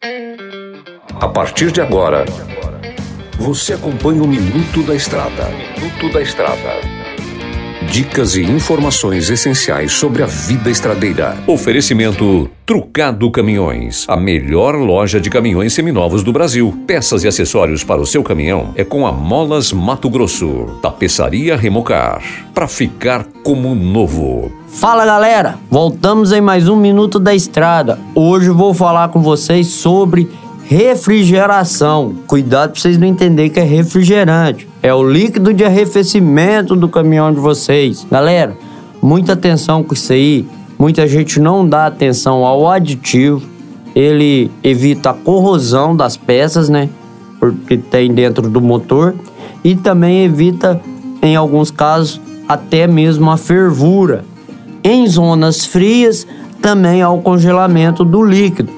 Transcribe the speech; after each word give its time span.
A 0.00 1.26
partir 1.26 1.72
de 1.72 1.80
agora, 1.80 2.24
você 3.36 3.72
acompanha 3.72 4.22
o 4.22 4.28
Minuto 4.28 4.84
da 4.84 4.94
Estrada. 4.94 5.48
Minuto 5.50 6.12
da 6.12 6.22
Estrada. 6.22 6.97
Dicas 7.90 8.36
e 8.36 8.42
informações 8.42 9.30
essenciais 9.30 9.92
sobre 9.92 10.22
a 10.22 10.26
vida 10.26 10.70
estradeira. 10.70 11.36
Oferecimento 11.46 12.48
Trucado 12.66 13.30
Caminhões, 13.30 14.04
a 14.06 14.16
melhor 14.16 14.74
loja 14.76 15.18
de 15.18 15.30
caminhões 15.30 15.72
seminovos 15.72 16.22
do 16.22 16.30
Brasil. 16.30 16.78
Peças 16.86 17.24
e 17.24 17.28
acessórios 17.28 17.82
para 17.82 18.00
o 18.00 18.06
seu 18.06 18.22
caminhão 18.22 18.72
é 18.76 18.84
com 18.84 19.06
a 19.06 19.10
Molas 19.10 19.72
Mato 19.72 20.10
Grosso. 20.10 20.78
Tapeçaria 20.82 21.56
Remocar, 21.56 22.22
para 22.52 22.68
ficar 22.68 23.24
como 23.42 23.74
novo. 23.74 24.52
Fala 24.68 25.06
galera, 25.06 25.58
voltamos 25.70 26.30
em 26.30 26.42
mais 26.42 26.68
um 26.68 26.76
Minuto 26.76 27.18
da 27.18 27.34
Estrada. 27.34 27.98
Hoje 28.14 28.50
vou 28.50 28.74
falar 28.74 29.08
com 29.08 29.22
vocês 29.22 29.66
sobre 29.66 30.28
refrigeração. 30.68 32.14
Cuidado 32.26 32.72
para 32.72 32.80
vocês 32.80 32.98
não 32.98 33.06
entenderem 33.08 33.50
que 33.50 33.58
é 33.58 33.64
refrigerante. 33.64 34.68
É 34.88 34.94
o 34.94 35.06
líquido 35.06 35.52
de 35.52 35.66
arrefecimento 35.66 36.74
do 36.74 36.88
caminhão 36.88 37.30
de 37.30 37.38
vocês. 37.38 38.06
Galera, 38.10 38.56
muita 39.02 39.34
atenção 39.34 39.84
com 39.84 39.92
isso 39.92 40.14
aí. 40.14 40.48
Muita 40.78 41.06
gente 41.06 41.38
não 41.38 41.68
dá 41.68 41.84
atenção 41.84 42.42
ao 42.42 42.66
aditivo. 42.66 43.42
Ele 43.94 44.50
evita 44.64 45.10
a 45.10 45.12
corrosão 45.12 45.94
das 45.94 46.16
peças, 46.16 46.70
né? 46.70 46.88
Porque 47.38 47.76
tem 47.76 48.14
dentro 48.14 48.48
do 48.48 48.62
motor. 48.62 49.14
E 49.62 49.76
também 49.76 50.24
evita, 50.24 50.80
em 51.20 51.36
alguns 51.36 51.70
casos, 51.70 52.18
até 52.48 52.86
mesmo 52.86 53.30
a 53.30 53.36
fervura. 53.36 54.24
Em 54.82 55.06
zonas 55.06 55.66
frias, 55.66 56.26
também 56.62 57.02
há 57.02 57.10
o 57.10 57.20
congelamento 57.20 58.06
do 58.06 58.24
líquido. 58.24 58.72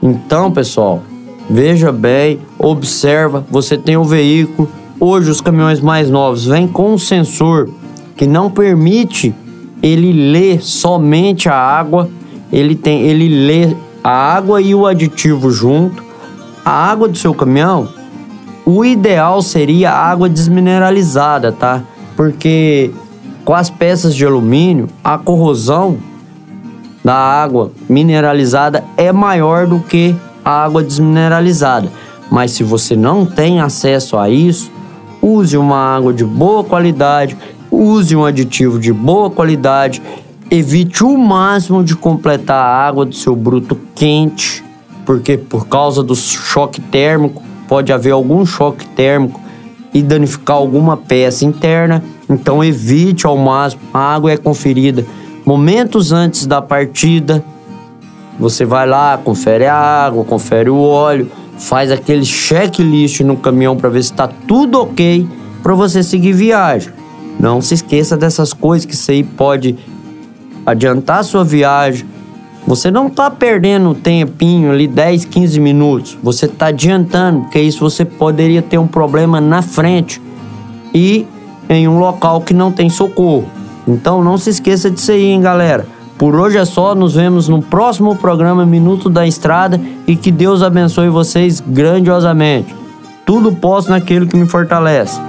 Então, 0.00 0.52
pessoal, 0.52 1.02
veja 1.50 1.90
bem, 1.90 2.38
observa, 2.56 3.44
você 3.50 3.76
tem 3.76 3.96
um 3.96 4.04
veículo. 4.04 4.68
Hoje 4.98 5.30
os 5.30 5.40
caminhões 5.40 5.80
mais 5.80 6.08
novos 6.08 6.46
vêm 6.46 6.68
com 6.68 6.94
um 6.94 6.98
sensor 6.98 7.68
que 8.16 8.26
não 8.26 8.50
permite 8.50 9.34
ele 9.82 10.12
ler 10.12 10.62
somente 10.62 11.48
a 11.48 11.54
água, 11.54 12.08
ele 12.52 12.74
tem, 12.74 13.02
ele 13.02 13.28
lê 13.28 13.76
a 14.02 14.10
água 14.10 14.60
e 14.62 14.74
o 14.74 14.86
aditivo 14.86 15.50
junto. 15.50 16.02
A 16.64 16.70
água 16.90 17.08
do 17.08 17.18
seu 17.18 17.34
caminhão, 17.34 17.88
o 18.64 18.84
ideal 18.84 19.42
seria 19.42 19.90
água 19.90 20.28
desmineralizada, 20.28 21.52
tá? 21.52 21.82
Porque 22.16 22.90
com 23.44 23.52
as 23.52 23.68
peças 23.68 24.14
de 24.14 24.24
alumínio, 24.24 24.88
a 25.02 25.18
corrosão 25.18 25.98
da 27.04 27.14
água 27.14 27.70
mineralizada 27.88 28.82
é 28.96 29.12
maior 29.12 29.66
do 29.66 29.80
que 29.80 30.16
a 30.42 30.64
água 30.64 30.82
desmineralizada. 30.82 31.92
Mas 32.30 32.52
se 32.52 32.64
você 32.64 32.96
não 32.96 33.26
tem 33.26 33.60
acesso 33.60 34.16
a 34.16 34.30
isso, 34.30 34.72
use 35.24 35.56
uma 35.56 35.78
água 35.78 36.12
de 36.12 36.24
boa 36.24 36.62
qualidade, 36.62 37.36
use 37.70 38.14
um 38.14 38.26
aditivo 38.26 38.78
de 38.78 38.92
boa 38.92 39.30
qualidade, 39.30 40.02
evite 40.50 41.02
o 41.02 41.16
máximo 41.16 41.82
de 41.82 41.96
completar 41.96 42.58
a 42.58 42.86
água 42.86 43.06
do 43.06 43.14
seu 43.14 43.34
bruto 43.34 43.74
quente, 43.94 44.62
porque 45.06 45.38
por 45.38 45.66
causa 45.66 46.02
do 46.02 46.14
choque 46.14 46.80
térmico 46.80 47.42
pode 47.66 47.90
haver 47.90 48.10
algum 48.10 48.44
choque 48.44 48.86
térmico 48.88 49.40
e 49.94 50.02
danificar 50.02 50.56
alguma 50.56 50.96
peça 50.96 51.46
interna. 51.46 52.04
Então 52.28 52.62
evite 52.62 53.26
ao 53.26 53.36
máximo. 53.36 53.82
A 53.92 54.14
água 54.14 54.30
é 54.30 54.36
conferida 54.36 55.06
momentos 55.44 56.12
antes 56.12 56.46
da 56.46 56.60
partida. 56.60 57.42
Você 58.38 58.64
vai 58.64 58.86
lá, 58.86 59.18
confere 59.22 59.66
a 59.66 59.74
água, 59.74 60.24
confere 60.24 60.68
o 60.68 60.80
óleo, 60.80 61.30
faz 61.58 61.90
aquele 61.90 62.24
checklist 62.24 63.20
no 63.20 63.36
caminhão 63.36 63.76
para 63.76 63.88
ver 63.88 64.02
se 64.02 64.10
está 64.10 64.26
tudo 64.26 64.80
ok 64.80 65.26
para 65.62 65.74
você 65.74 66.02
seguir 66.02 66.32
viagem. 66.32 66.92
Não 67.38 67.60
se 67.60 67.74
esqueça 67.74 68.16
dessas 68.16 68.52
coisas 68.52 68.86
que 68.86 69.12
aí 69.12 69.22
pode 69.22 69.76
adiantar 70.64 71.18
a 71.18 71.22
sua 71.22 71.44
viagem. 71.44 72.06
Você 72.66 72.90
não 72.90 73.08
está 73.08 73.30
perdendo 73.30 73.90
um 73.90 73.94
tempinho 73.94 74.70
ali, 74.70 74.86
10, 74.86 75.26
15 75.26 75.60
minutos. 75.60 76.18
Você 76.22 76.46
está 76.46 76.66
adiantando, 76.66 77.40
porque 77.40 77.60
isso 77.60 77.80
você 77.80 78.04
poderia 78.04 78.62
ter 78.62 78.78
um 78.78 78.86
problema 78.86 79.40
na 79.40 79.60
frente 79.60 80.20
e 80.94 81.26
em 81.68 81.86
um 81.86 81.98
local 81.98 82.40
que 82.40 82.54
não 82.54 82.72
tem 82.72 82.88
socorro. 82.88 83.48
Então 83.86 84.24
não 84.24 84.38
se 84.38 84.50
esqueça 84.50 84.90
disso 84.90 85.12
aí, 85.12 85.24
hein, 85.24 85.40
galera. 85.40 85.86
Por 86.18 86.36
hoje 86.36 86.58
é 86.58 86.64
só, 86.64 86.94
nos 86.94 87.14
vemos 87.14 87.48
no 87.48 87.60
próximo 87.60 88.14
programa 88.16 88.64
Minuto 88.64 89.10
da 89.10 89.26
Estrada 89.26 89.80
e 90.06 90.14
que 90.14 90.30
Deus 90.30 90.62
abençoe 90.62 91.08
vocês 91.08 91.60
grandiosamente. 91.60 92.74
Tudo 93.26 93.52
posso 93.52 93.90
naquele 93.90 94.26
que 94.26 94.36
me 94.36 94.46
fortalece. 94.46 95.20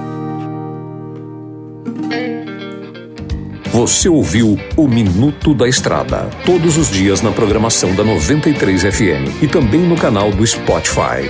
Você 3.72 4.08
ouviu 4.08 4.58
o 4.78 4.88
Minuto 4.88 5.54
da 5.54 5.68
Estrada, 5.68 6.30
todos 6.46 6.78
os 6.78 6.90
dias 6.90 7.22
na 7.22 7.32
programação 7.32 7.94
da 7.94 8.04
93 8.04 8.84
FM 8.84 9.44
e 9.44 9.48
também 9.48 9.82
no 9.82 9.98
canal 9.98 10.32
do 10.32 10.46
Spotify. 10.48 11.30